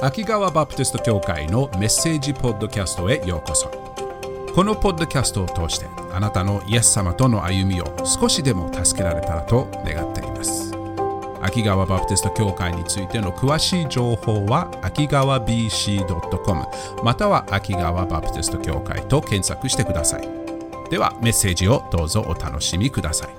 [0.00, 3.68] 秋川バプテスト教会のメッセージポッドキャストへようこそ。
[4.54, 10.72] このポッドキャストを通してあなたのイエス様との歩みを少しでも助けられたらと願っています。
[11.42, 16.64] 秋川バプテスト教会についての詳しい情報は秋川 BC.com
[17.02, 20.28] または秋川バプテスト教会と検索してください。
[20.90, 23.30] ではメッセージをどうぞお楽しみください。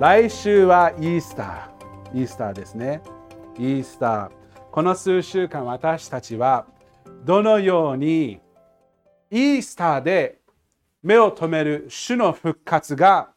[0.00, 2.20] 来週はイースター。
[2.20, 3.02] イースターですね。
[3.56, 4.45] イースター。
[4.76, 6.66] この数週間私たちは
[7.24, 8.40] どのように
[9.30, 10.36] イースターで
[11.02, 13.30] 目を留める主の復活が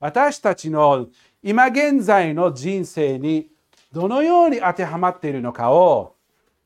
[0.00, 1.06] 私たちの
[1.44, 3.46] 今現在の人生に
[3.92, 6.16] どのように当てはまっているのかを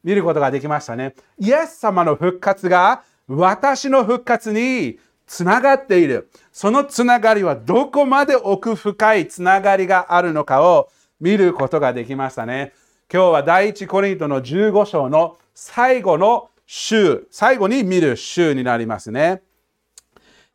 [0.02, 1.14] 見ることができましたね。
[1.38, 6.30] イエス様の復活が私の復活につながっている。
[6.50, 10.88] そのつながりはどこまで奥深いつながりがあるのかを
[11.20, 12.72] 見ることができましたね。
[13.12, 19.42] 今日は第一コリントの15章の最後の週、最後に見る週になりますね。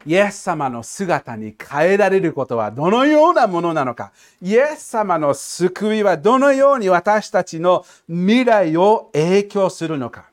[0.08, 4.11] イエス様の姿に変えられることはどのようなものなのか。
[4.41, 10.31] イエス様の救いはどのように私たちの未来を影響するのか。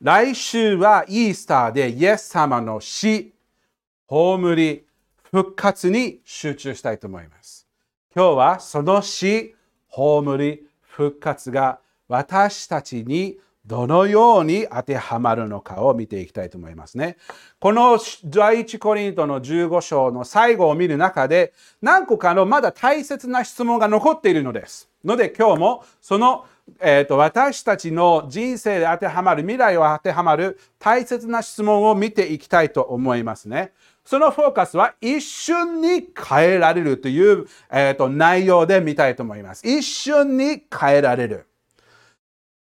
[0.00, 3.32] 来週はイースターでイエス様の死、
[4.08, 4.84] 葬り、
[5.30, 7.68] 復活に集中したいと思います。
[8.12, 9.54] 今日はその死、
[9.86, 17.16] 葬り、復活が私たちにどのように当てはまるのかを見ていきたいと思いますね。
[17.60, 24.90] この第一コリントの15章の最後を見る中で何個かのまだ大切な質問が残っているのです。
[25.04, 26.44] ので今日もその、
[26.80, 33.72] えーと、私たちの人生で当てはまる未来を当てはまる大切な質問を見ていきたいと思いますね。
[34.04, 39.66] そのフォーカスは一瞬に変えられるという、えーと、内容で見たいと思います。
[39.66, 41.46] 一瞬に変えられる。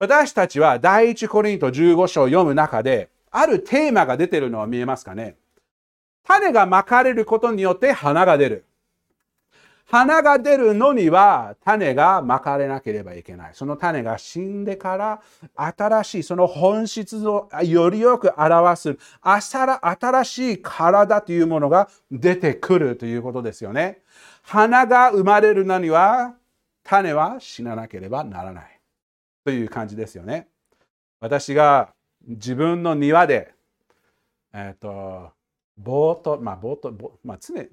[0.00, 5.36] 私たちは第一コリント15章を読む中で、あるテーマが出てるのは見えますかね
[6.24, 8.67] 種がまかれることによって花が出る。
[9.90, 13.50] 花が出るのには種がまかれなければいけない。
[13.54, 15.22] その種が死んでから
[15.56, 24.02] 新しいその本質をよりよく表す新しい体というものが出てくるということですよね。
[24.42, 26.34] 花が生まれるのには
[26.84, 28.80] 種は死ななければならない。
[29.46, 30.48] という感じですよね。
[31.18, 31.94] 私が
[32.26, 33.54] 自分の庭で、
[34.52, 35.32] えっ、ー、と、
[35.78, 36.92] ぼーっと、まあ、ぼーっと、
[37.24, 37.68] まあ、常結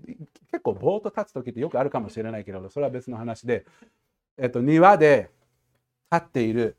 [0.64, 3.66] 構ぼーっと立つ時ってよくあるかもしれないけど、それは別の話で、
[4.38, 5.32] えっ、と、庭で
[6.12, 6.78] 立っている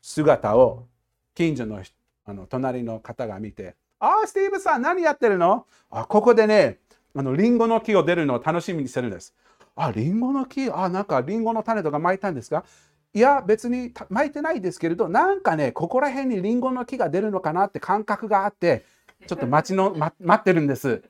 [0.00, 0.86] 姿を
[1.34, 1.82] 近所の
[2.28, 6.78] あの隣の方が見て、ああ、スティーブさん、何やってるのあ、ここでね、
[7.14, 9.34] あの、リンゴの木を出るのを楽しみにしてるんです。
[9.74, 10.70] あ、リンゴの木？
[10.70, 12.64] あ、なんかリンゴの種とか巻いたんですか
[13.12, 18.84] いや別に巻いてないですけれどなんかねここら辺にリンゴの木が出るのかなって感覚があって
[19.26, 21.02] ちょっと待ちの、ま、待ってるんです。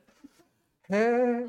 [0.89, 1.45] へえ。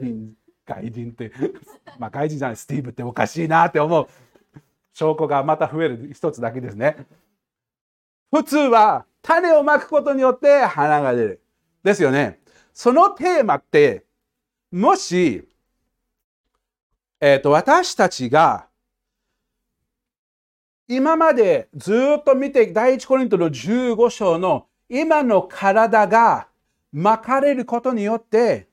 [0.64, 1.32] 外人って、
[1.98, 4.06] まあ外人じゃない、スティーブっておかしいなって思う
[4.92, 7.06] 証拠がまた増える一つだけですね。
[8.30, 11.42] 普通は種をまくことによって花が出る。
[11.82, 12.40] ですよね。
[12.72, 14.04] そのテーマって、
[14.70, 15.48] もし
[17.24, 18.66] えーと、私たちが
[20.88, 26.48] 今までずっと見て第一コリントの15章の今の体が
[26.92, 28.68] 巻かれることによって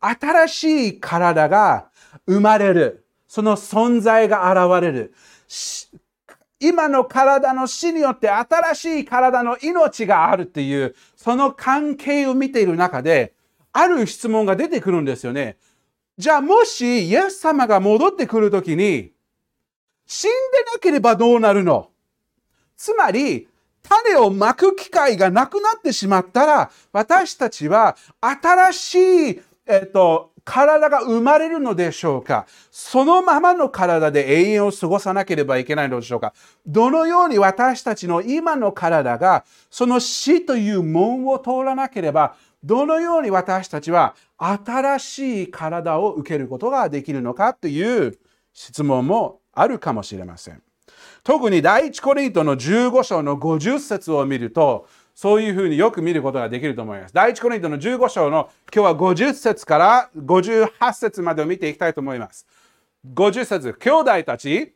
[0.00, 1.90] 新しい体が
[2.26, 3.06] 生まれる。
[3.26, 5.12] その存在が現れる。
[6.60, 13.34] 今の体の死によって新しい体の命があるっていうその関係を見ている中で
[13.72, 15.58] ある質問が出てくるんですよね。
[16.16, 19.12] じゃあもしイエス様が戻ってくるときに
[20.06, 20.36] 死んで
[20.72, 21.90] なければどうなるの？
[22.76, 23.48] つまり
[23.82, 32.46] 種をまく機会がなくなってしまったら私たちは新しい、えっと、体が生まれるのでしょうか？
[32.70, 36.34] そのままの体で永遠を過ごさなければいけないのでしょうか？
[36.66, 48.18] どのように私たちの今の体がその死という門を通らなければどのように私たちは新しい体を受けることができるのかという
[48.52, 50.62] 質問もあるかもしれません。
[51.24, 57.14] 特に第一コリントの15章の50節を見ると、そういうふうによく見ることができると思います。
[57.14, 62.46] 第一コリントの15章の今日は50節から58節までを見ていきたいと思います。
[63.14, 64.75] 50節兄弟たち、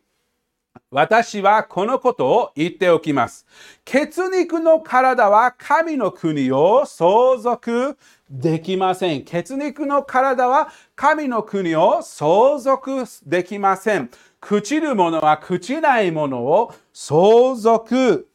[0.90, 3.46] 私はこのことを言っておきます。
[3.84, 7.96] 血肉の体は神の国を相続
[8.28, 9.24] できません。
[9.24, 14.10] 血肉の体は神の国を相続できません。
[14.40, 18.28] 朽ちるものは朽ちないものを相続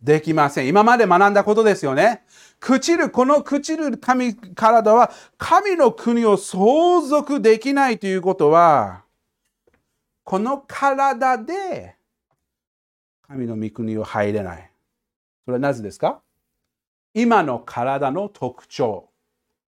[0.00, 0.68] できません。
[0.68, 2.22] 今まで学んだことですよね。
[2.58, 9.07] 朽ちる、この朽ちる神、体は神の国を相続できないということは、
[10.28, 11.96] この体で
[13.26, 14.70] 神の御国を入れない。
[15.46, 16.20] それはなぜですか？
[17.14, 19.08] 今の体の特徴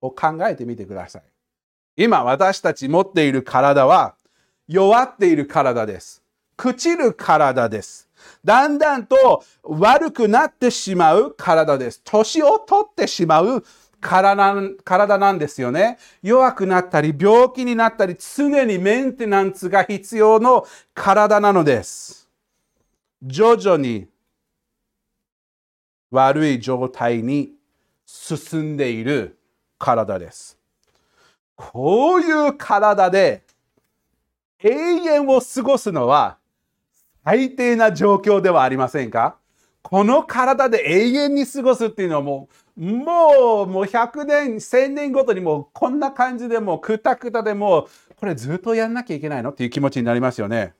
[0.01, 1.23] を考えてみてください。
[1.97, 4.13] 今私たち持っている体は
[4.67, 6.21] 弱っている体です。
[6.55, 8.07] 朽ちる体です。
[8.45, 12.03] だんだんと悪くなってしまう体です。
[12.03, 13.63] 年を取ってしまう
[14.01, 14.35] 体
[14.83, 15.97] 体なんですよね。
[16.21, 22.27] 弱くなったり、病気になったり、常にメンテナンスが必要の体なのです。
[23.23, 24.07] 徐々に
[26.09, 27.51] 悪い状態に
[28.05, 29.37] 進んでいる
[29.77, 30.57] 体です。
[31.55, 33.43] こういう体で
[34.63, 36.37] 永遠を過ごすのは
[37.23, 39.37] 最低な状況ではありませんか？
[39.83, 49.51] この体で永遠に過ごすっていうのはもう、もう、もう100年、1000年ごとにもうこんな感じでもうくたくたでもう、これずっとやんなきゃいけないの？
[49.51, 50.73] っていう気持ちになりますよね。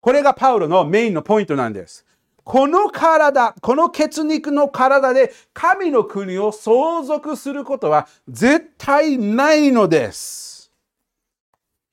[0.00, 2.06] これがパウロのメインのポイントなんです。
[2.44, 10.72] この体、この血肉の体で神の国を相続することは絶対ないのです。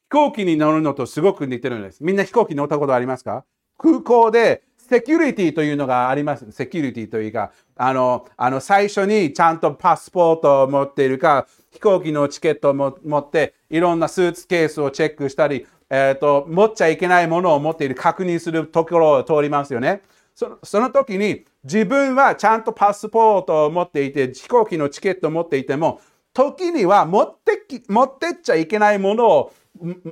[0.03, 2.03] 飛行機に乗るのとすごく似てるんです。
[2.03, 3.43] みんな飛行機乗ったことありますか？
[3.77, 6.51] 空港でセキュリティというのがあります。
[6.51, 20.03] セキュリティというか、あの、あの最初にちゃんとパスポートを持っているか、飛行機のチケットを持って、いろんなスーツケースをチェックしたり、えーと、持っちゃいけないものを持っている確認するところを通りますよね。
[20.35, 25.99] そその時に自分はちゃんとパスポートを持っていて、飛行機のチケットを持っていても、
[26.31, 29.53] 時には持ってき持ってっちゃいけないものを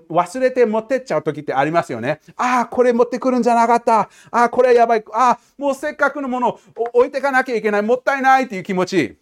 [0.10, 2.20] 忘れて持ってっちゃう時ってありますよね。
[2.36, 4.02] ああ、これ持ってくるんじゃなかった。
[4.02, 5.04] ああ、これやばい。
[5.14, 6.60] ああ、もうせっかくのものを
[6.94, 7.82] 置いてかなきゃいけない。
[7.82, 9.18] もったいないっていう気持ち。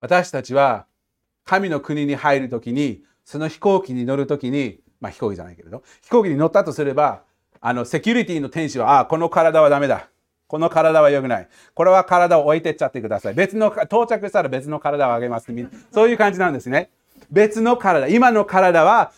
[0.00, 0.86] 私たちは
[1.44, 7.22] 神の国に入る時に、その飛行機に乗る時に、まあ飛行機じゃないけれど、飛行機に乗ったとすれば、
[7.60, 10.08] あのセキュリティの天使は、ああ、この体はダメだ。
[10.46, 11.48] この体は良くない。
[11.74, 13.34] これは体を置いてっちゃってください。
[13.34, 15.52] 別の、到着したら別の体をあげます。
[15.92, 16.90] そういう感じなんですね。
[17.30, 19.12] 別の体、今の体は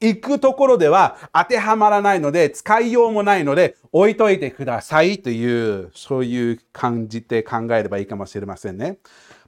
[0.00, 8.98] 行くところでは当てはまらないので、使いようもないので、置いといてくださいという、そういう感じで考えればいいかもしれませんね。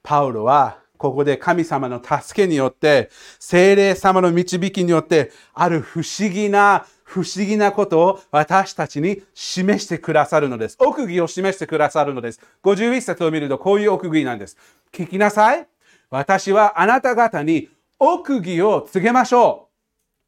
[0.03, 10.77] パウロは、ここで神様の助けによって、精霊様の導きによって、ある不思議な、不思議なことを私たちに示してくださるのです。
[10.79, 12.41] 奥義を示してくださるのです。
[12.63, 14.57] 51節を見るとこういう奥義なんです。
[14.93, 15.67] 聞きなさい。
[16.11, 17.69] 私はあなた方に
[18.01, 19.71] 奥義を告げましょう。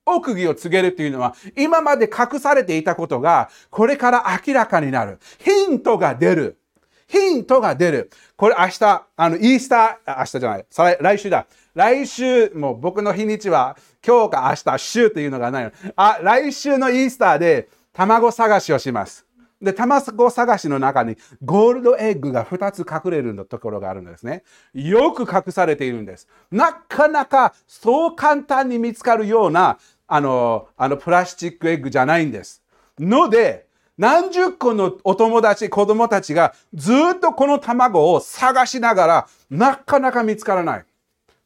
[0.04, 5.18] 奥義を告げるというのは、今まで隠されていたことが、これから明らかになる。
[5.38, 6.58] ヒントが出る。
[7.06, 8.10] ヒントが出る。
[8.36, 11.46] これ明日、あの、イースター、明日じゃない、再来週だ。
[11.74, 13.76] 来週、もう僕の日にちは、
[14.06, 15.72] 今日か明日、週というのがないの。
[15.96, 19.26] あ、来週のイースターで卵探しをします。
[19.62, 24.42] で、卵探しの中にゴールドエッグが2つ隠れるところがあるんですね。
[24.74, 26.28] よく隠されているんです。
[26.50, 32.62] なかなかそう簡単に見つかるようなあのあのプラスチックエッグじゃないんです。
[32.98, 40.84] ので、何十個のお友達、子供たちがずっとこの卵を探しながらなかなか見つからない。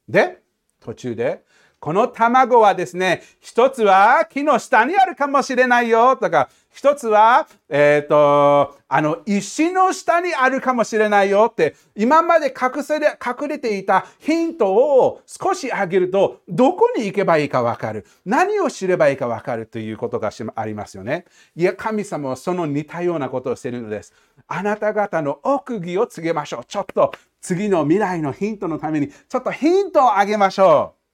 [0.08, 0.40] で、
[0.80, 1.42] 途中で
[1.78, 18.04] この卵はですね、一つは木の下にあるかもしれないよとか、一つは、えっ、ー、と、あの、石の下にあるかもしれないよって、今まで隠せれ隠れていたヒントを少しあげると、どこに行けばいいかわかる。
[18.26, 21.24] 何を知ればいいかわかるということがありますよね。
[21.54, 24.12] いや、神様はその似たようなことをしているのです。
[24.46, 26.64] あなた方の奥義を告げましょう。
[26.66, 31.05] ちょっと次の未来のヒントのために、ちょっとヒントをあげましょう。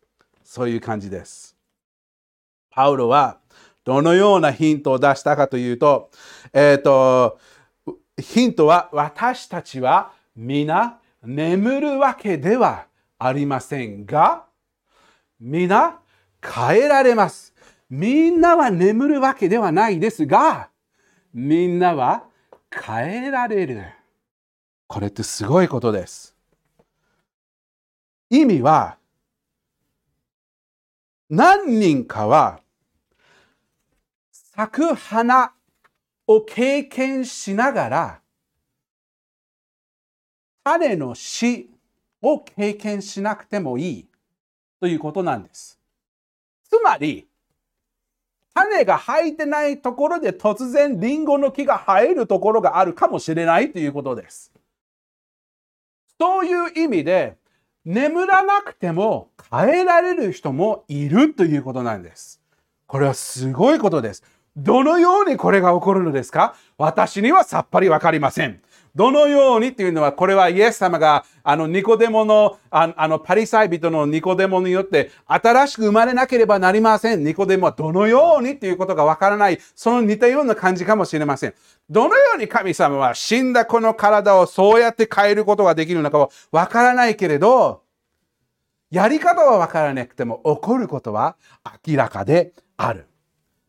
[0.53, 1.57] そういう感じです。
[2.69, 3.39] パウロは
[3.85, 6.11] どのようなヒントを出したかというと、
[6.53, 7.39] えっ、ー、と、
[8.21, 12.85] ヒントは私たちは皆眠るわけでは
[13.19, 14.45] ありませんが、
[15.41, 16.01] 皆
[16.45, 17.55] 変えられます。
[17.89, 20.69] みんなは眠るわけではないですが、
[21.33, 22.25] みんなは
[22.71, 23.85] 変えられる。
[24.87, 26.37] これってすごいことです。
[28.29, 28.99] 意味は、
[31.35, 32.61] 何人かは
[34.31, 35.55] 咲く花
[36.27, 38.21] を経験しながら、
[40.63, 41.71] 種の死
[42.21, 44.07] を経験しなくてもいい
[44.79, 45.81] ということなんです。
[46.69, 47.27] つまり、
[48.53, 54.53] 種が生えてないところで突然リンゴの木が生えるところがあるかもしれないということです。
[56.21, 57.39] そういう意味で、
[57.85, 62.41] 眠らなくても変えられる人もいるということなんです。
[62.87, 64.23] これはすごいことです。
[64.57, 66.55] どのようにこれが起こるのですか？
[66.77, 68.61] 私にはさっぱりわかりません。
[68.95, 77.25] どのようにっていうのは、これはイエス様が、あの、ニコデモの、ああの、パリサイ人のニコデモによって、新しく生まれなければなりません。
[77.25, 81.55] ニコデモはどのようにっていうことがわからない、その似たような感じかもしれません。
[81.89, 87.83] どのように神様は死んだこの体をそうやって変えることができるのかはわからないけれど、
[88.91, 91.37] やり方はわからなくても起こることは
[91.87, 93.07] 明らかである。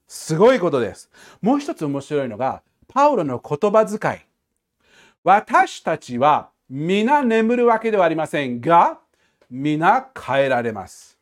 [0.06, 1.10] すごいことです。
[1.42, 4.33] もう一つ面白いのが、パウロの言葉遣い。
[5.24, 9.00] 私たちは皆眠るわけではありませんが、
[9.50, 11.18] 皆変えられます。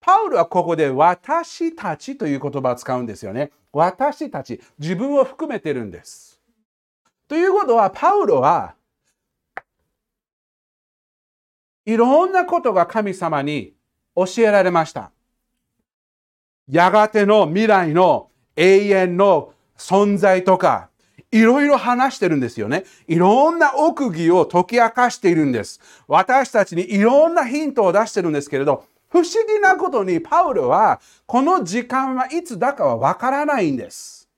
[0.00, 3.50] パウロはここで私たちという言葉を使うんですよね。
[3.72, 6.40] 私たち、自分を含めてるんです。
[7.28, 8.74] ということは、パウロは
[11.86, 13.74] いろんなことが神様に
[14.14, 15.10] 教えられました。
[16.68, 20.89] やがての未来の永遠の存在とか、
[21.32, 22.84] いろいろ話してるんですよね。
[23.06, 25.80] いろんな奥義を解き明かしているんです。
[26.08, 34.28] 私たちにいろんなヒントを出してるんですけれど、不思議なことにパウロはこの時間はいつだかはわからないんです。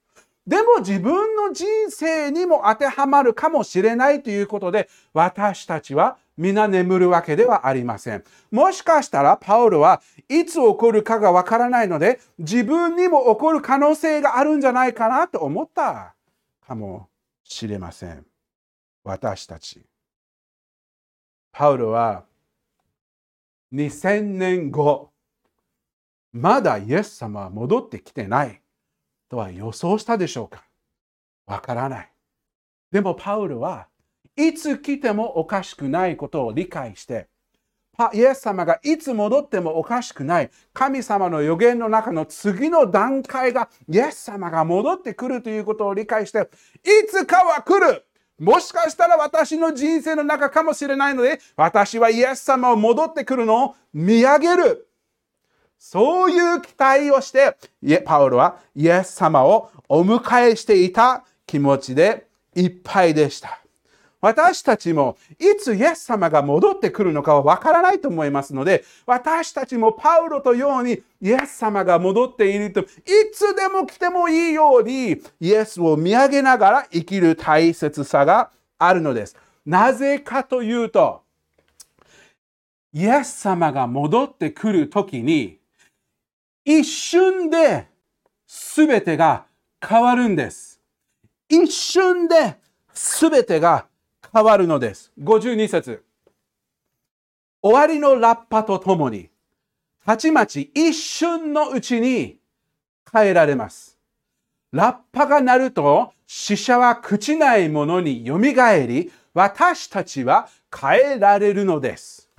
[0.46, 8.24] でも自分の人生にも当てはまるかもしれないということで私たちは皆眠るわけではありません。
[8.50, 16.11] もしかしたらパウロはいつ起こるかがわからないので自分にも起こる可能性があるんじゃないかなと思った
[16.72, 17.10] かも
[17.44, 18.24] しれません。
[19.04, 19.84] 私たち。
[21.52, 22.24] パウロは
[23.74, 25.10] 2000年後、
[26.32, 28.62] まだイエス様は戻ってきてない
[29.28, 30.64] とは予想したでしょうか
[31.46, 32.12] わからない。
[32.90, 33.88] でもパウロは
[34.34, 37.28] いつ来てもおかしくないことを理解して、
[38.14, 40.50] イエス様がいつ戻ってもおかしくない。
[40.72, 46.48] 神様の予言の中の次の段階がイエス様が戻ってくるということを理解して
[46.84, 48.04] いつかは来る。
[48.38, 54.88] もしかしたら私の人生の中かもしれないので私はイエス様を戻ってくるのを見上げる。
[55.78, 57.56] そういう期待をして
[58.04, 63.61] パウロはイエス様をお迎えしていた気持ちでいっぱいでした。
[64.22, 72.86] 私たちもいつイエス様が戻ってくるのかはわからないと思いますので、私たちもパウロとようにイエス様が戻っていると、い
[73.34, 79.36] つでも来てもいいようにイエスを見上げながら生きる大切さがあるのです。
[79.66, 81.22] なぜかというと、
[82.92, 85.58] イエス様が戻ってくるときに、
[86.64, 87.88] 一瞬で
[88.46, 89.46] 全てが
[89.84, 90.80] 変わるんです。
[91.48, 92.56] 一瞬で
[92.94, 93.86] 全てが
[94.34, 95.12] 変わるのです。
[95.20, 96.02] 52節
[97.60, 99.28] 終わりのラッパとともに、
[100.06, 102.38] たちまち一瞬のうちに
[103.12, 103.98] 変えられます。
[104.72, 112.30] ラッパが鳴ると、死者は朽ちないものによみがえり、私たちは変えられるのです。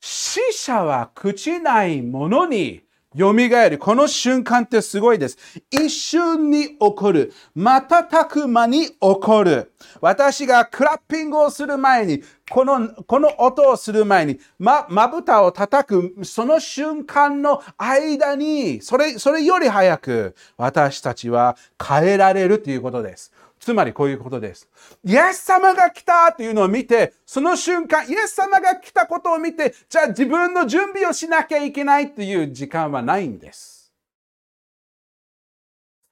[0.00, 2.81] 死者は朽ちないものに
[3.16, 3.78] 蘇る。
[3.78, 5.38] この瞬間ってすごいです。
[5.70, 7.32] 一瞬に起こる。
[7.54, 9.72] 瞬く間に起こる。
[10.00, 23.32] 私がクラッピングをする前に、このこの音をする前に、ま、まぶたを叩く、その瞬間の間に、それ、それより早く私たちは変えられるということです。
[23.62, 24.68] つまりこういうことです。
[25.04, 33.92] イエス様が来たというのを見て、その瞬間、イエス様が来たことを見て、じゃあ自分の準備をしなきゃいけないという時間はないんです。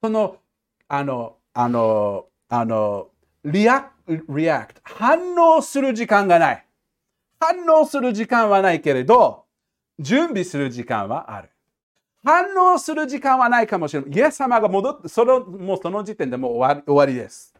[0.01, 0.37] その、
[0.87, 3.09] あの、あの、あの、
[3.43, 6.65] rea react、反応する時間がない。
[7.37, 9.43] 反応する時間はないけれど、
[9.99, 11.49] 準備する時間はある。
[12.23, 14.11] 反応する時間はないかもしれない。
[14.11, 17.53] イエス様が戻って、そのもうその時点でもう終わり終わりです。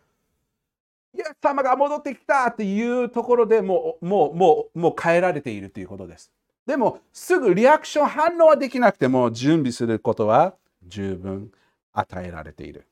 [1.13, 6.31] イエス様が戻ってきたっていうところでもう、もう、もう、もう変えられているということです。
[6.65, 10.53] でも、すぐリアクション反応はできなくても、準備することは
[10.87, 11.51] 十分
[11.91, 12.87] 与えられている。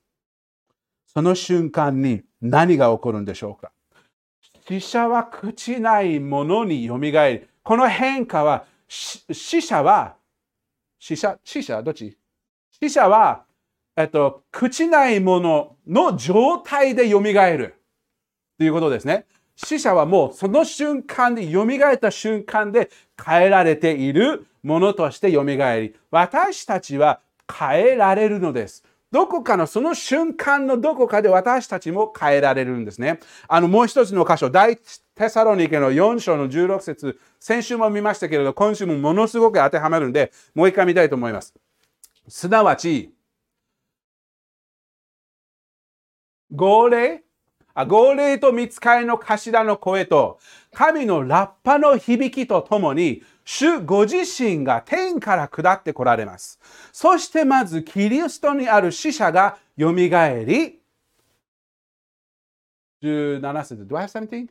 [1.05, 3.71] その瞬間に何が起こるんでしょうか？
[4.67, 10.15] 死者は朽ちないものによみがえり、この変化は、死者は
[10.99, 12.17] 死者、死者どっち？
[12.81, 13.45] 死者は
[13.95, 17.75] えっと、朽ちないものの状態で蘇る
[18.57, 19.25] ということですね。
[19.57, 22.89] 死者はもうその瞬間で蘇った瞬間で
[23.21, 27.19] 変えられているものとして蘇り、私たちは
[27.51, 28.85] 変えられるのです。
[29.11, 33.19] どこかのその瞬間のどこかで私たちも変えられるんですね。
[33.47, 34.77] あのもう一つの箇所、第
[35.15, 41.55] テサロニケの4章の16節先週も見ましたけれど、今週もものすごく当てはまるんで、もう一回見たいと思います。
[42.27, 43.13] すなわち、
[46.51, 47.23] 号令？
[47.87, 50.39] 号令と見つかりの頭の声と、
[50.73, 56.59] 神のラッパの響きとともに、主ご自身が天から下って来られます。
[56.91, 60.79] そしてまずキリストにある死者がよみがえり、
[63.01, 64.49] 17節 Do I have something?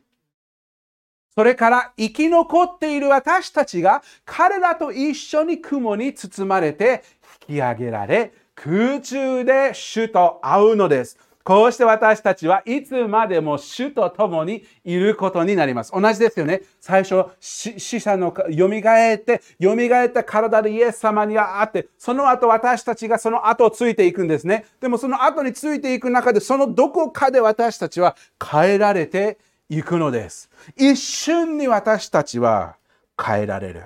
[1.33, 7.03] それから生き残っている私たちが彼らと一緒に雲に包まれて
[7.47, 11.17] 引き上げられ空中で主と会うのです。
[11.49, 15.91] こうして私たちはいつまでも主と共にいることになります。
[15.91, 16.61] 同じですよね。
[16.79, 24.67] 最初、死者の蘇って、蘇った体でイエス様に会って、その後私たちがその後をついていくんですね。
[24.79, 29.39] でもその後についていく中で、そのどこかで私たちは変えられて
[29.69, 30.51] いくのです。
[30.77, 32.75] 一瞬に私たちは
[33.19, 33.81] 変えられる。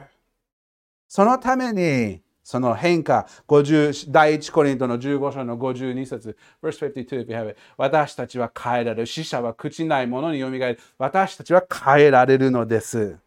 [1.07, 9.05] そのために、その変化、50第1コリントの15章の52節 verse 52 if you have it 私たちは変えられる。
[9.05, 10.79] 死者は朽ちないものによみがえる。
[10.97, 13.17] 私たちは変えられるのです。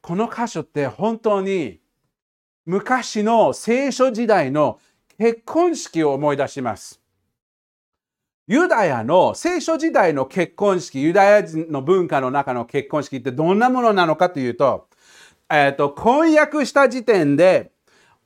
[0.00, 1.80] この箇所って本当に
[2.64, 4.80] 昔の聖書時代の
[5.18, 7.00] 結婚式を思い出します。
[8.46, 14.88] ユダヤの聖書時代の結婚式、ユダヤ人の文化の中の結婚式ってどんなものなのかというと、
[15.50, 17.73] えっ、ー、と、婚約した時点で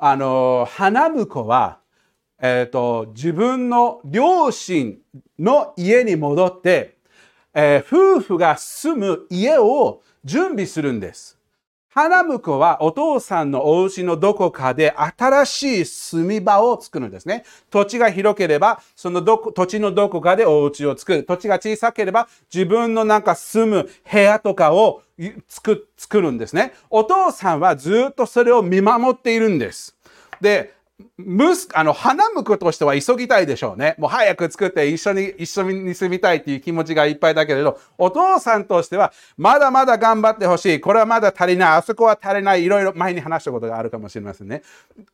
[0.00, 1.80] あの花婿は、
[2.40, 4.98] えーと、自分の両親
[5.40, 6.98] の家に戻って、
[7.52, 11.37] えー、夫婦が住む家を準備するんです。
[11.98, 17.42] 花婿はお父さんのお家のどこかで新しい住み場を作るんですね。
[17.70, 21.24] 土地が広ければ、そのど土地のどこかでお家を作る。
[21.24, 25.02] 土地が小さければ、自分のなんか住む部屋とかを
[25.48, 26.72] 作作るんですね。
[26.88, 29.96] お父さんはずっとそれを見守っているんです。
[30.40, 30.74] で、
[31.18, 33.94] 息あの花婿としては急ぎたいでしょうね。
[33.98, 40.80] もう早く作って一緒に一緒に住みたいっていう気持ちがいっぱいだけれど、お父さんとしてはまだまだ頑張ってほしい。
[40.80, 41.68] これはまだ足りない。
[41.70, 42.64] あそこは足りない。
[42.64, 44.62] いろいろ前に話したことがあるかもしれませんね。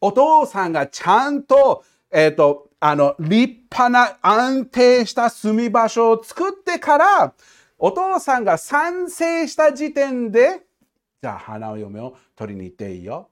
[0.01, 7.35] お父さんがちゃんと、えっ、ー、と、あの、立派な安定した住み場所を作ってから、
[7.79, 10.63] お父さんが賛成した時点で、
[11.23, 13.29] じゃあ花嫁を取りに行っていいよ。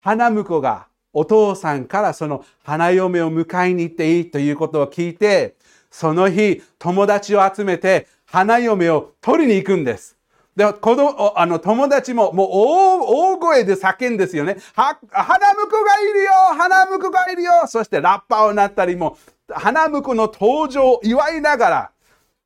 [0.00, 5.56] 花婿がお父さんからその花嫁を迎えに行っていいということを聞いて、
[5.90, 10.16] その日、友達を集めて花嫁を取りに行くんです。
[10.54, 14.56] で、子供、あの、友達ももう大声で叫んですよね。
[14.74, 19.16] は、花婿がいるよ花婿がいるよそしてラッパーを鳴ったりも、
[19.48, 21.90] 花婿の登場を祝いながら、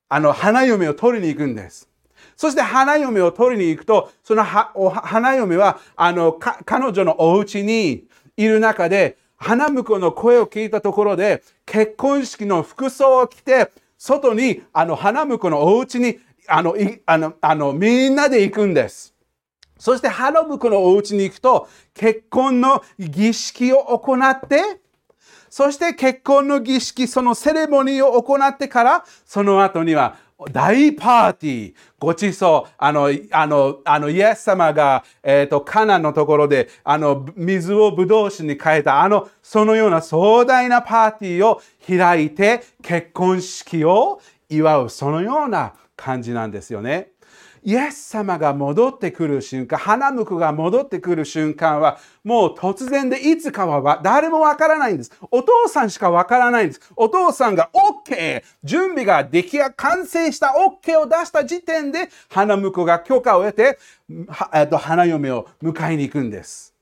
[0.09, 1.89] あの、花嫁を取りに行くんです。
[2.35, 8.05] そして花嫁を取りに行くと、その花嫁は、あの、彼女のお家に、
[8.37, 19.13] いる中で、花婿の声を聞いたところで、結婚式の服装を着て、外に、あの、花婿のお家に、あの、あの、あの、みんなで行くんです。
[19.77, 24.61] そして花婿のお家に行くと、結婚の儀式を行って、
[25.49, 30.17] そして結婚の儀式、そのセレモニーを行ってから、その後には
[30.51, 44.19] 大パーティー、ごちそう、あの、あの、あの、イエス様が、えっ、ー、と、カナンのところで、あの、水をブドウ酒に変えた、あの、そのような壮大なパーティーを開いて、結婚式を
[44.49, 47.11] 祝う、そのような感じなんですよね。
[47.65, 55.11] イエス様が戻ってくる瞬間、花婿が戻ってくる瞬間は、もう突然でいつかは誰もわからないんです。
[55.31, 56.81] お父さんしかわからないんです。
[56.95, 63.79] お父さんが OK、準備が出来上完成した OK を出した時点で、花婿が許可を得て、
[64.69, 66.75] と花嫁を迎えに行くんです。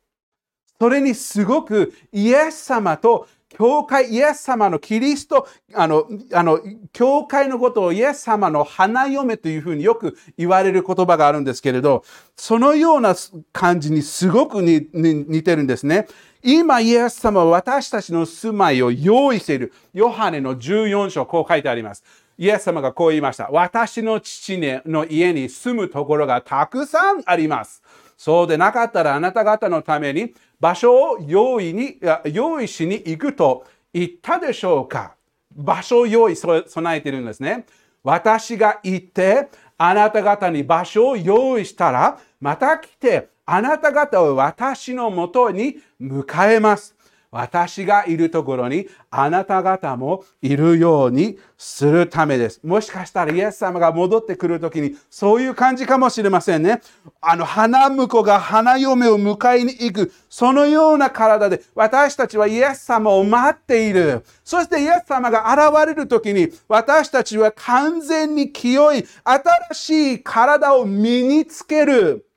[0.82, 6.60] それにすごくイエス様と教会、イエス様のキリスト、あの、あの、
[6.92, 12.04] 教会のことをイエス様の花嫁というふうによく言われる言葉があるんですけれど、
[12.36, 13.16] そのような
[13.52, 16.08] 感じにすごく似てるんですね。
[16.42, 19.72] 今、イエス様は私たちの住まいを用意している。
[19.94, 22.04] ヨハネの14章、こう書いてあります。
[22.38, 23.50] イエス様がこう言いました。
[23.52, 27.84] 私の父の家に住むところがたくさんあります。
[28.17, 31.99] そうでなかったらあなた方のために場所を用意に
[32.32, 35.15] 用意しに行くと言ったでしょうか
[35.56, 37.65] 場所を用意備えているんですね。
[38.04, 46.95] 私が行って、あなた方に場所を用意したら、また来て、あなた方を私のもとに迎えます。
[47.34, 52.60] 私がいるところにあなた方もいるようにするためです。
[52.63, 56.80] もしかしたらイエス様が戻ってくるときにそういう感じかもしれませんね。
[57.22, 64.24] あの花婿が花嫁を迎えに行くそのような体で私たちはイエス様を待っている。
[64.43, 72.28] そしてイエス様が現れるときに私たちは完全に清い新しい体を身につける。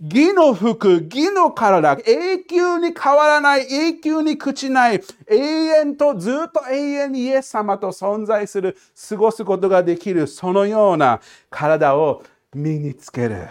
[0.00, 8.76] 義の服、義の体、永久に変わらない、永久に朽ちない、永遠とずっと永遠にイエス様と存在する、
[9.08, 12.22] 過ごすことができる、そのような体を
[12.54, 13.48] 身につける。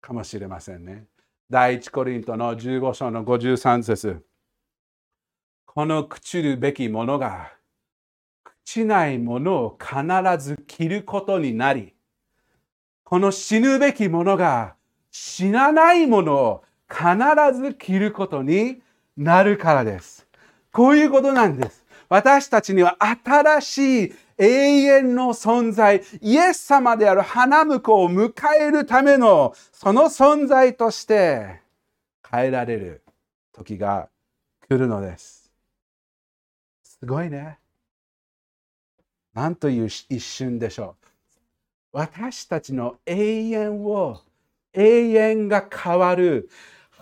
[0.00, 1.06] かもしれませんね。
[1.48, 4.24] 第一コリントの15章の53節
[5.66, 7.52] この朽ちるべきものが
[8.44, 9.96] 朽ちないものを必
[10.38, 11.94] ず着ることになり、
[13.10, 14.76] この死ぬべきものが
[15.10, 18.82] 死なないものを必ず着ることに
[19.16, 20.28] なるからです。
[20.72, 21.84] こういうことなんです。
[22.08, 31.62] 私たちには新しい永遠の存在、イエス様である花婿を迎えるためのその存在として
[32.30, 33.02] 変えられる
[33.52, 34.08] 時が
[34.68, 35.50] 来るのです。
[36.84, 37.58] すごいね。
[39.34, 41.09] なんという一瞬でしょう。
[41.92, 44.20] 私たちの永遠を、
[44.72, 46.48] 永遠が変わる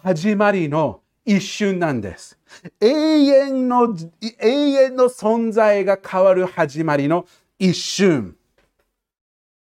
[0.03, 2.39] 始まりの一瞬なんです。
[2.81, 3.95] 永遠の、
[4.41, 7.27] 永遠の存在が変わる始まりの
[7.59, 8.35] 一瞬。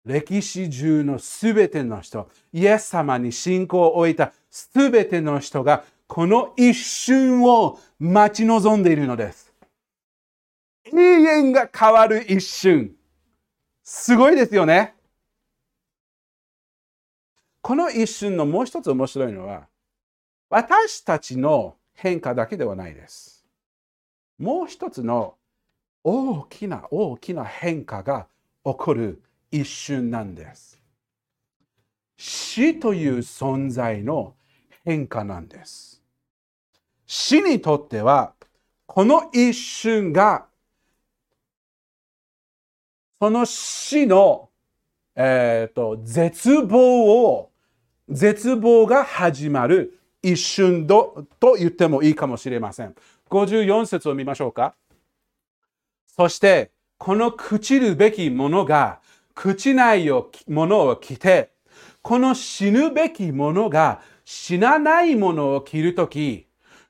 [0.03, 9.53] 歴史中のすべての人、イエス様に信仰を置いたすべての人が、この一瞬を待ち望んでいるのです。
[10.91, 12.91] 永遠が変わる一瞬。
[13.81, 14.94] すごいですよね。
[17.65, 19.65] この一瞬のもう一つ面白いのは、
[20.51, 23.43] 私たちの変化だけではないです。
[24.37, 25.33] もう一つの
[26.03, 28.27] 大きな大きな変化が
[28.63, 30.79] 起こる一瞬なんです。
[32.17, 34.35] 死という存在の
[34.83, 36.03] 変化なんです。
[37.07, 38.35] 死にとっては、
[38.85, 40.45] この一瞬が、
[43.17, 44.51] その死の、
[45.15, 47.49] えーと絶望を
[48.09, 52.95] 絶望が始まる一瞬と言ってもいいかもしれません。
[53.29, 54.75] 54節を見ましょうか。
[56.07, 59.01] そして、この朽ちるべきものが
[59.35, 61.51] 朽ちないものを着て、
[62.01, 66.47] この死ぬべきものが死なないものを着るとき、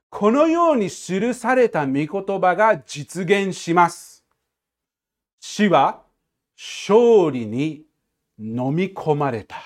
[0.09, 2.07] このように記された御言
[2.39, 4.23] 葉が実現します。
[5.39, 6.03] 死は
[6.55, 7.83] 勝利に
[8.39, 9.64] 飲み込まれた。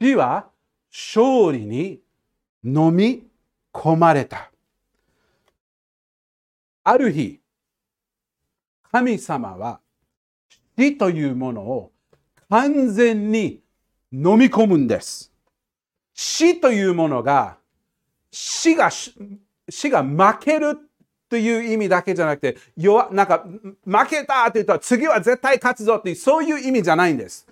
[0.00, 0.46] 死は
[0.90, 2.00] 勝利に
[2.64, 3.24] 飲み
[3.72, 4.50] 込まれた。
[6.84, 7.40] ある日、
[8.92, 9.80] 神様は
[10.78, 11.92] 死というものを
[12.48, 13.60] 完全に
[14.12, 15.32] 飲み込むんです。
[16.14, 17.56] 死というものが
[18.30, 20.78] 死が死が負ける
[21.28, 23.44] という意味だけじゃなくて弱なんか
[23.84, 27.46] 負けたって言うと次は絶対勝つぞっていうそういう意味じゃないんです。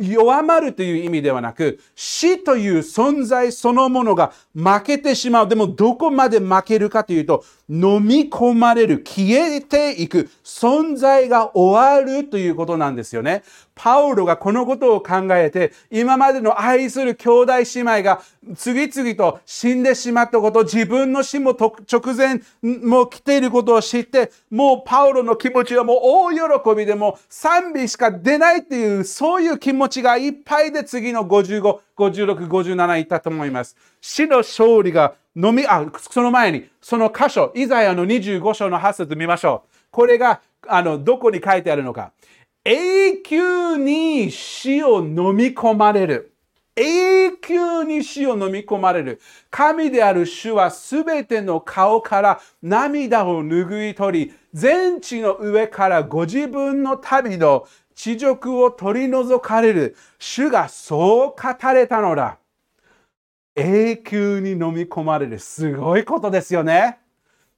[0.00, 5.48] 弱まるという意味ではなく、死という存在そのものが負けてしまう。
[5.48, 13.44] でもどこまで負けるかというと、飲み込まれる、消えていく、存在が終わるということなんですよね。
[13.76, 18.20] パウロがこのことを考えて、今までの愛する兄弟姉妹が
[18.56, 21.80] 次々と死んでしまったこと、自分の死も直
[22.14, 33.76] 前も来ていることを知って、もうパウロの気持ちはもう大喜びでも賛美しか出ないっていう、そういう気持ちがいっぱいで次の55、56、57いったと思います。
[34.00, 39.70] 死の勝利が飲み、あ、その前に、その箇所、イザヤの25章の8節見ましょう。
[39.90, 42.12] これが、あの、どこに書いてあるのか。
[42.64, 46.34] 永久に死を飲み込まれる。
[46.76, 49.20] 永久に死を飲み込まれる。
[49.50, 57.66] 神である主はすべての顔から涙を拭い取り、全地の上からご自分の旅の
[58.02, 59.94] 地辱を取り除かれる。
[60.18, 62.38] 主がそう語れたのだ。
[63.54, 65.38] 永久に飲み込まれる。
[65.38, 66.98] すごいことですよね。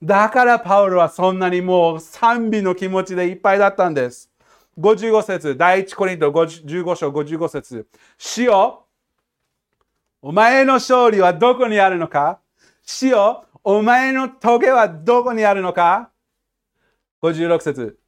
[0.02, 4.32] だからパウロはそんなにもう賛美の気持ちでいっぱいだったんです。
[4.80, 7.86] 55節、第一コリント15章55節。
[8.18, 8.86] 死よ、
[10.20, 12.40] お前の勝利はどこにあるのか？
[12.82, 16.10] 死よ、お前の棘はどこにあるのか
[17.22, 18.00] ?56 節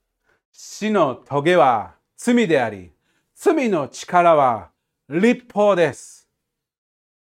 [0.50, 2.90] 死の棘は罪であり、
[3.34, 4.70] 罪の力は
[5.08, 6.28] 立法です。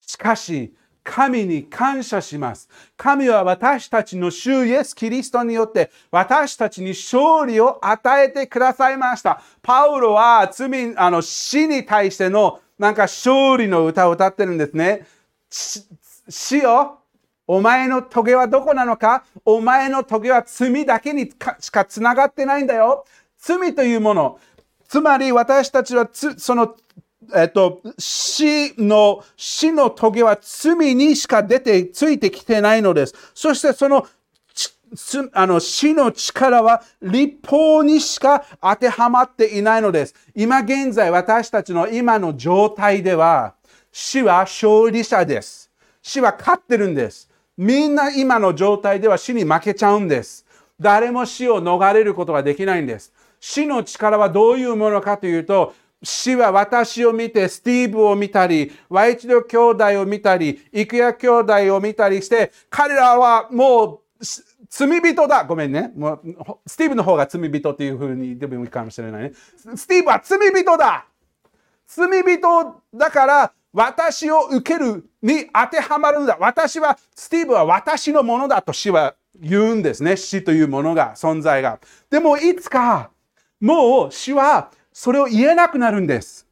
[0.01, 2.69] しかし、神に感謝します。
[2.95, 9.41] 神は私たちの主イエス・キリストによって私たちに勝利を与えてくださいました。
[9.63, 15.07] パウロは罪、あの死に対してのなんか勝利の歌を歌ってるんですね。
[15.49, 16.99] 死よ、
[17.47, 19.23] お前の棘はどこなのか？
[19.43, 23.05] お前の棘は罪だけにしかつながってないんだよ。
[23.37, 24.39] 罪というもの。
[24.89, 26.75] つまり私たちはその
[27.35, 33.13] えっと、死の、死の棘は罪にしか出て、ついてきてないのです。
[33.35, 34.07] そしてその、
[35.33, 40.15] あの死の力は立法にしか当てはまっていないのです。
[40.33, 43.53] 今現在私たちの今の状態では
[43.91, 45.69] 死は勝利者です。
[46.01, 47.29] 死は勝ってるんです。
[47.55, 50.43] みんな今の状態では死に負けちゃうんです。
[50.79, 53.13] 誰も死を逃れることができないんです。
[53.39, 63.99] 死の力はどういうものかというと、死は私を見て、スティーブを見たり、ワイチド兄弟を見たり、イクヤ兄弟を見たりして、彼らはもう
[64.69, 65.91] 罪人だごめんね。
[65.95, 69.31] もうスティーブの方が罪人っていうふうにでもいいかもしれないね。
[69.75, 71.05] スティーブは罪人だ
[71.87, 76.37] 罪人だから私を受けるに当てはまるんだ。
[76.39, 80.17] 私は、スティーブは私のものだと死は言うんですね。
[80.17, 81.79] 死というものが、存在が。
[82.09, 83.11] でもいつか、
[83.59, 86.47] もう死はそれを言えなくなるんです。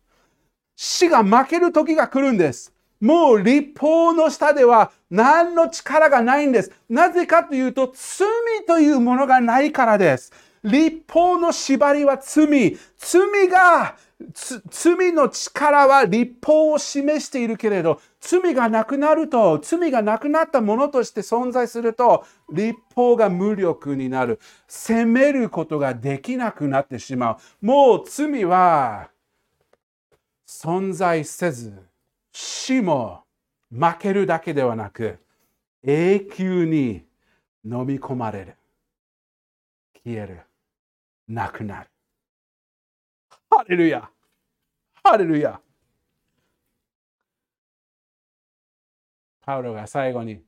[0.75, 2.73] 死が負ける時が来るんです。
[2.99, 6.71] もう立法の下では何の力がないんです。
[6.89, 8.27] なぜかというと、罪
[8.67, 10.31] というものがないからです。
[10.63, 12.77] 立法の縛りは罪。
[12.97, 13.95] 罪が、
[14.71, 24.39] 罪の力は立法を示しているけれど、罪がなくなると、罪がなくなったものとして存在すると、立法が無力になる。
[24.67, 27.65] 責めることができなくなってしまう。
[27.65, 29.09] もう罪は
[30.47, 31.73] 存在せず、
[32.31, 33.23] 死も
[33.69, 35.19] 負けるだけではなく、
[35.83, 37.05] 永久に
[37.63, 38.55] 飲み込まれる。
[40.03, 40.39] 消える。
[41.27, 41.89] なくなる。
[43.57, 44.07] ハレルヤ
[45.03, 45.59] ハレルヤ
[49.43, 50.43] パウロが最後に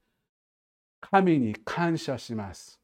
[1.01, 2.79] 神に感謝します。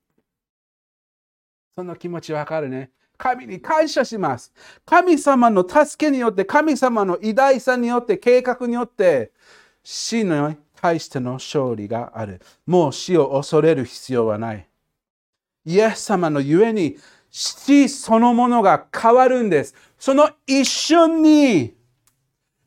[1.76, 2.90] その気持ちわかるね。
[3.20, 4.52] 神に感謝します。
[4.84, 9.32] 神様の助けによって、神様の偉大さによって、計画によって、
[9.84, 12.42] 死に対しての勝利がある。
[12.66, 14.68] もう死を恐れる必要はない。
[15.66, 16.98] イエス様のゆえに
[17.38, 19.76] 死そのものが変わるんです。
[20.00, 21.76] その一瞬に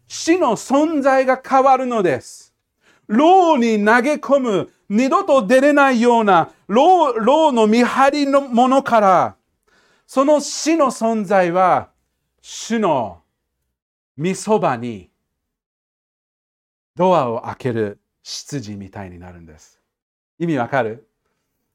[0.07, 2.55] 死の存在が変わるのです。
[3.07, 9.37] 牢に投げ込む、二度と出れないような牢牢の見張りのものから、
[10.07, 11.89] その死の存在は、
[12.43, 13.23] 主の
[14.19, 15.09] 御そばに
[16.95, 19.81] ドアを開ける執事みたいになるんです。
[20.39, 21.09] 意味わかる？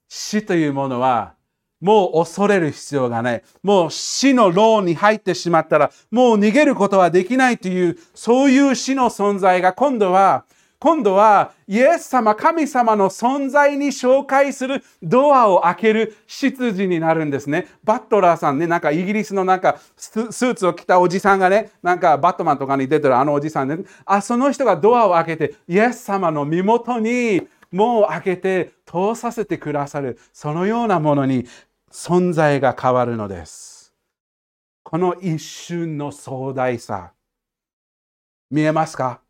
[0.08, 1.34] 死というものは、
[1.84, 3.44] もう恐れる必要がない。
[3.62, 10.46] もう死の牢に入ってしまったら、もう逃げることはできないという、そういう死の存在が今度は
[10.80, 17.68] 今度はイエス様、神様の存在に紹介するドアを開ける執事になるんですね。
[17.86, 31.46] バットラーさんね、なんかイギリスのなんかスーツを着たおじさんがね、なんかバットマンとかに出てるあのおじさんね、あ、その人がドアを開けてイエス様の身元に門を開けて通させてくださる、そのようなものに
[31.94, 33.94] 存在が変わるのです。
[34.82, 37.14] この一瞬の壮大さ、
[38.50, 39.22] 見えますか？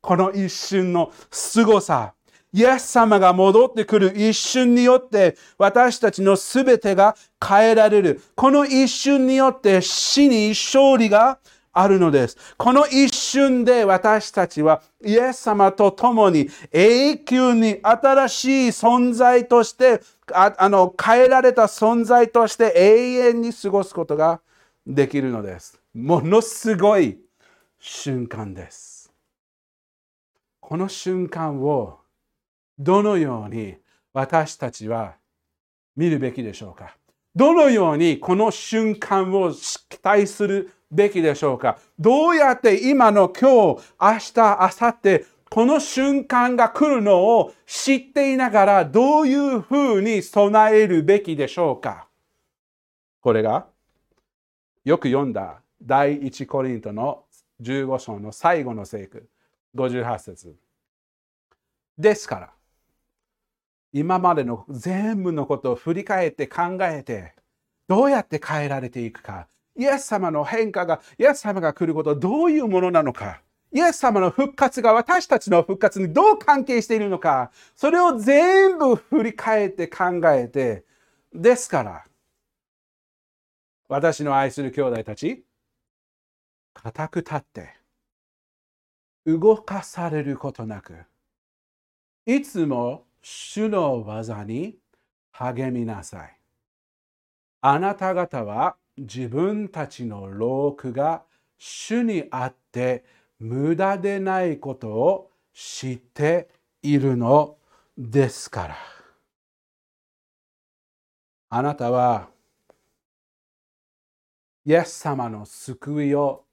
[0.00, 2.14] この一瞬の凄さ、
[2.52, 8.22] イエス様が戻ってくる一瞬によって私たちの全てが変えられる。
[8.36, 11.40] この一瞬によって死に勝利が
[11.74, 12.54] あるのです。
[12.56, 20.00] この一瞬で私たちはイエス様と共に永久に新しい存在として
[20.32, 24.40] ああの変えられた存在として永遠に過ごすことが
[24.86, 25.80] できるのです。
[25.92, 27.18] ものすごい
[27.80, 29.12] 瞬間です。
[30.60, 31.98] この瞬間を
[32.78, 33.76] どのように
[34.12, 35.14] 私たちは
[35.96, 36.96] 見るべきでしょうか？
[37.36, 41.78] どのようにこの瞬間を期待するべきでしょうか？
[41.98, 52.08] どうやって今の今日、明日、明後日、この瞬間が来るのを知っていながらどういうふうに備えるべきでしょうか？
[53.20, 53.66] これが
[54.84, 57.24] よく読んだ第一コリントの
[57.62, 59.28] 15章の最後の聖句
[59.74, 60.56] 58節
[61.96, 62.50] ですから、
[63.92, 67.34] 今までの全部のことを振り返って考えて、
[67.86, 69.46] どうやって変えられていくか。
[69.76, 73.40] イエス様の変化が、イエス様が来ることはどういうものなのか。
[73.72, 77.50] イエス様の復活が私たちの復活にどう関係しているのか。
[77.74, 80.84] それを全部振り返って考えて、
[81.32, 82.04] ですから、
[83.88, 85.44] 私の愛する兄弟たち、
[86.72, 87.74] 固く立って、
[89.26, 90.94] 動かされることなく、
[92.26, 94.78] いつも主の技に
[95.32, 96.38] 励みなさい。
[97.60, 101.22] あなた方は自分たちの労苦が
[101.58, 103.04] 主にあって
[103.38, 106.48] 無駄でないことを知って
[106.82, 107.56] いるの
[107.96, 108.76] ですから。
[111.48, 112.28] あなたは
[114.66, 116.44] イエス様の救いを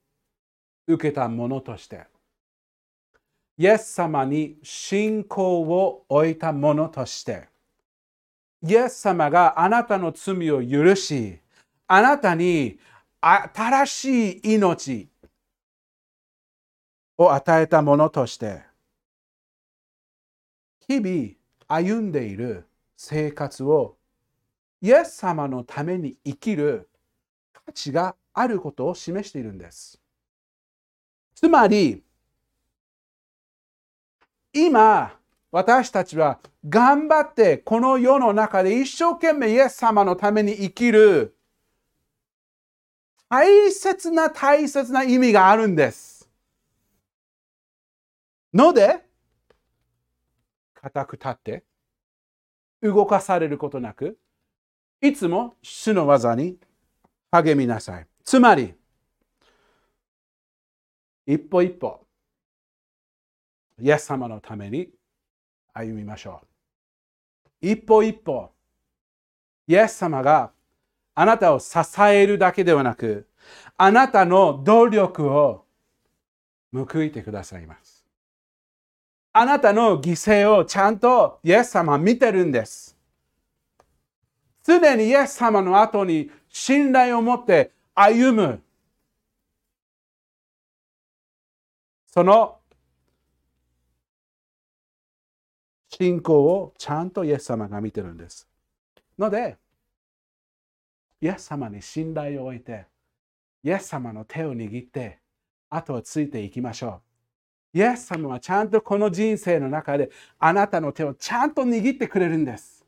[0.86, 2.06] 受けたものとして
[3.58, 7.48] イエス様に信仰を置いたものとして
[8.64, 11.40] イエス様があなたの罪を許し
[11.94, 12.80] あなたに
[13.20, 15.10] 新しい命
[17.18, 18.62] を与えたものとして
[20.88, 21.32] 日々
[21.68, 23.98] 歩んでいる生活を
[24.82, 26.88] イエス様のために生きる
[27.52, 30.00] 価値があることを示しているんです。
[31.36, 32.02] つまり、
[34.54, 35.20] 今、
[35.52, 41.36] 私たちは頑張ってこの世の中で一生懸命イエス様のために生きる
[43.32, 46.28] 大切な大切な意味があるんです。
[48.54, 49.06] ので、
[50.74, 51.64] 固く立って
[52.82, 54.20] 動かされることなく、
[55.00, 56.58] いつも主の技に
[57.32, 58.08] 励みなさい。
[58.26, 58.74] つまり、
[61.26, 62.06] 一歩一歩、
[63.80, 64.90] イエス様のために
[65.72, 66.42] 歩みましょ
[67.62, 67.68] う。
[67.70, 68.52] 一歩一歩、
[69.68, 70.52] イエス様が
[71.16, 73.28] あなたを支えるだけではなく、
[73.78, 75.66] あなたの努力を
[76.74, 78.06] 報いてくださいます。
[79.34, 82.98] あなたの犠牲をちゃんとイエス様見てるんです。
[84.64, 88.62] 常にイエス様の後に信頼を持って歩む。
[92.08, 92.60] その
[95.90, 98.48] 信仰をちゃんとイエス様が見てるんです。
[99.18, 99.58] ので、
[101.22, 102.88] イエス様に信頼を置いて、
[103.64, 105.20] イエス様の手を握って、
[105.70, 107.02] 後をついていきましょ
[107.74, 107.78] う。
[107.78, 112.86] イエス様はちゃんとこの人生の中であなたの手をちゃんと握ってくれるんです。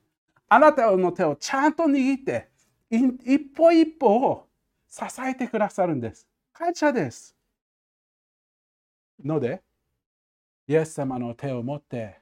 [0.50, 2.50] あなたの手をちゃんと握って、
[2.90, 4.48] 一歩一歩を
[4.90, 6.28] 支えてくださるんです。
[6.52, 7.36] 感謝です。
[9.24, 9.62] ので、
[10.68, 12.20] イエス様の手を持って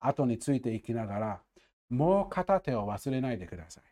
[0.00, 1.40] 後についていきながら、
[1.90, 3.87] もう片手を忘れないでください。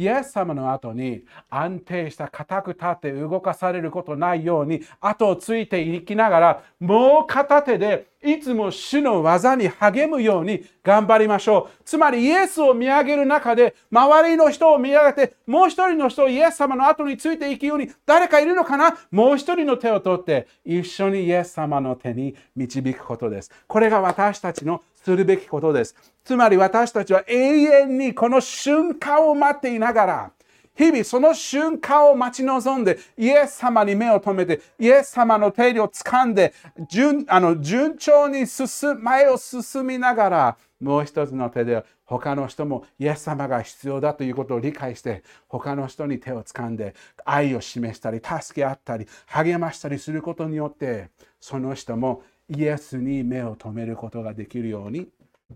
[0.00, 11.82] イエス様の後に安定した固く立って動かされることないように後をついていきながらもう片手でいつも主の技に励むように頑張りましょう。
[11.84, 18.98] つまりイエスを見上げる中で周りの人を見上げてもう一人の人をイエス様の後についていくように誰かいるのかな？
[19.10, 23.50] もう一人の手を取って一緒にイエス様の手に導くことです。
[23.66, 25.96] これが私たちのするべきことです。
[26.22, 30.30] つまり私たちは永遠にこの瞬間を待っていながら
[30.76, 36.54] 日々その瞬間を待ち望んで、イエス様に目を留めて、イエス様の手入を掴んで、
[36.88, 55.08] 順あの順調に進前を進みながら、もう一つの手で他の人もイエス様が必要だということを理解して他の人に手を掴んで愛を示したり助け合ったり励ましたりすることによってその人もイエスに目を留めることができるように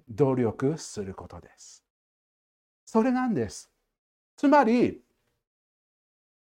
[0.09, 1.83] 努力することです。
[2.85, 3.74] それなんです。
[4.37, 5.01] つまり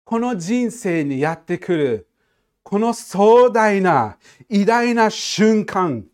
[0.05, 2.09] この人生にやってくる
[2.63, 6.05] この壮大な偉大な瞬間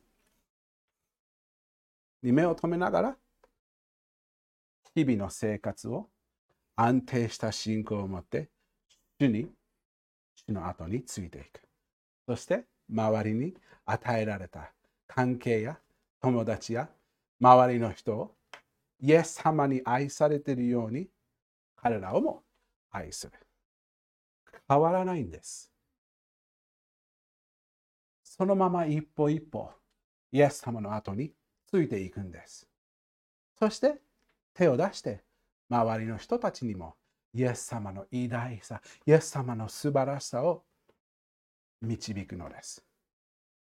[2.23, 3.17] に目を留めながら
[4.95, 6.09] 日々の生活を
[6.77, 8.49] 安定した信仰を持って
[9.19, 9.49] 主に
[10.47, 11.61] 主の後についていく。
[12.27, 14.73] そして周りに与えられた
[15.07, 15.79] 関係や
[16.21, 16.89] 友達や
[17.41, 18.35] 周りの人を
[19.01, 21.09] イエス様に愛されているように
[21.85, 22.43] 彼らをも
[22.91, 23.33] 愛する
[24.67, 25.71] 変わらないんです。
[28.23, 29.71] そのまま一歩一歩、
[30.33, 31.33] イエス様の後に
[31.67, 32.67] ついていくんです。
[33.59, 34.01] そして
[34.55, 35.25] 手を出して
[35.69, 36.95] 周りの人たちにも
[37.35, 40.65] イエス様の偉大さ、イエス様の素晴らしさを
[41.83, 42.83] 導くのです。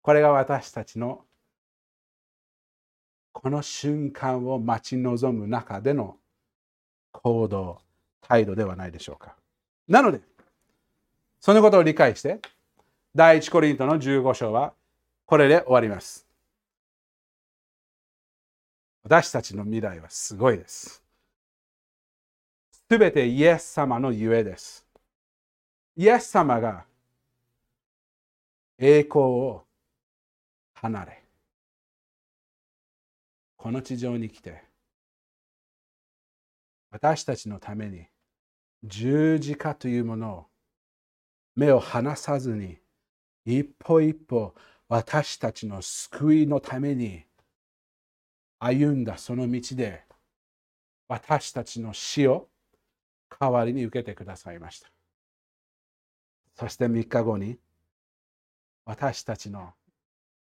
[0.03, 1.25] これが私たちの
[3.33, 6.18] この瞬間を待ち望む中での
[7.12, 7.81] 行動、
[8.23, 9.35] 態度ではないでしょうか。
[9.89, 10.21] なので、
[11.41, 12.41] そのことを理解して、
[13.14, 14.73] 第一コリントの15章は
[15.27, 16.27] これで終わります。
[19.03, 21.03] 私たちの未来はすごいです。
[22.91, 24.87] すべてイエス様のゆえです。
[25.97, 26.85] イエス様が
[28.79, 29.64] 栄光を
[30.75, 31.23] 離れ、
[33.57, 34.64] この地上に来て、
[36.91, 38.07] 私たちのために
[38.85, 40.47] 十字架というものを
[41.55, 42.78] 目を離さずに
[43.45, 44.55] 一歩一歩
[44.89, 47.24] 私たちの救いのために
[48.59, 50.05] 歩んだその道で
[51.09, 52.49] 私たちの死を
[53.41, 54.89] 代わりに受けてくださいました。
[56.55, 57.59] そして3日後に
[58.85, 59.72] 私たちの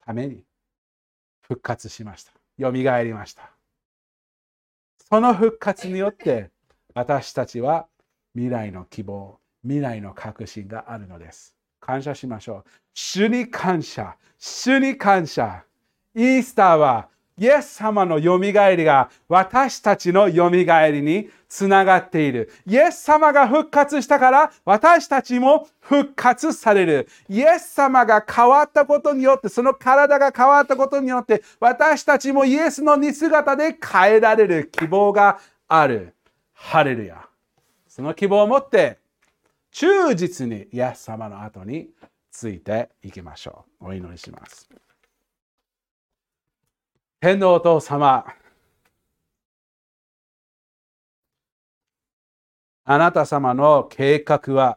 [0.04, 0.44] ために
[1.42, 2.32] 復活しました。
[2.56, 3.50] よみがえりました。
[5.10, 6.50] その復活によって
[6.94, 7.86] 私たちは
[8.36, 11.56] 未来の希望、未来の確信があるのです。
[11.80, 12.64] 感謝しましょう。
[12.92, 14.14] 主に感謝。
[14.38, 15.64] 主に感謝。
[16.14, 17.08] イースターは
[17.38, 22.52] イエス様のよみがえりが私たちのよみがえりにつながっている。
[22.66, 27.08] イエス様が復活したから私たちも復活される。
[27.30, 36.14] イエス様が変わったことによって、その体が変わったことによって私たちもイエスの似姿で変えられる希望がある。
[36.52, 37.26] ハレルヤ。
[37.96, 38.98] その希望を持って
[39.70, 41.88] 忠実にイエス様の後に
[42.30, 43.86] ついていきましょう。
[43.86, 44.68] お祈りします。
[47.20, 48.26] 天皇お父様、
[52.84, 54.76] あなた様の計画は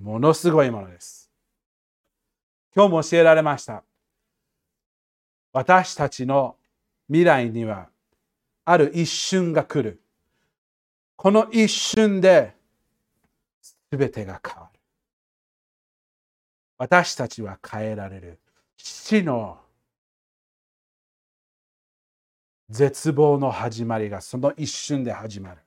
[0.00, 1.30] ものすごいものです。
[2.74, 3.84] 今日も教えられました。
[5.52, 6.56] 私たちの
[7.08, 7.90] 未来には
[8.64, 10.00] ある一瞬が来る。
[11.18, 12.54] この一瞬で
[13.90, 14.80] 全てが変わる。
[16.78, 18.38] 私たちは変えられる。
[18.76, 19.58] 死の
[22.70, 25.60] 絶望の始まりがその一瞬で始まる。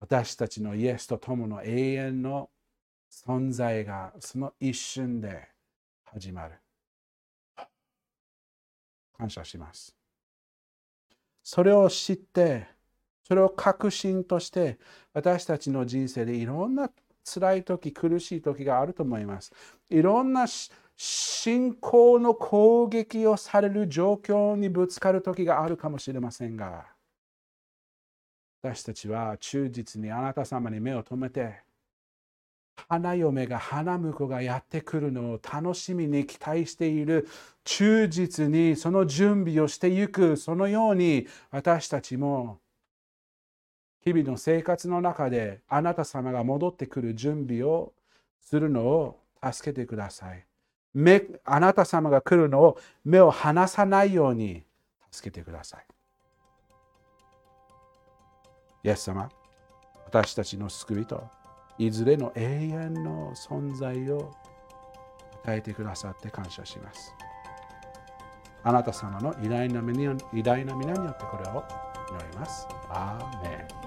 [0.00, 2.48] 私たちのイエスと共の永遠の
[3.12, 5.50] 存在がその一瞬で
[6.04, 6.54] 始まる。
[9.18, 9.94] 感謝します。
[11.42, 12.77] それを知って、
[13.28, 14.78] それを確信として、
[15.12, 16.90] 私たちの人生でいろんな
[17.24, 19.52] 辛い時、苦しい時があると思います。
[19.90, 20.46] いろんな
[21.00, 26.86] 信仰の攻撃をされる状況にぶつかる時があるかもしれませんが
[28.64, 31.60] 私たちは忠実にあなた様に目を留めて
[32.88, 37.28] 花嫁が花婿がやってくるのを楽しみに期待している
[37.62, 42.58] 忠実にその準備をしていくそのように私たちも
[44.04, 47.92] 日々の生活の中であなた様が戻ってくる準備を
[48.40, 49.20] するのを
[49.52, 50.44] 助けてください。
[50.94, 54.64] 目あなた様が来るのを目を離さないように
[55.10, 55.86] 助けてください。
[58.84, 59.28] イエス様、
[60.06, 61.24] 私たちの救いと
[61.76, 64.32] いずれの永遠の存在を
[65.44, 67.14] 与えてくださって感謝します。
[68.64, 70.24] あなた様の偉大な皆によって
[71.24, 71.64] これを
[72.10, 72.66] 祈ります。
[72.88, 73.77] アーメン